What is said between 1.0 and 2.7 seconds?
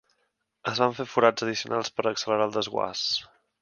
fer forats addicionals per a accelerar el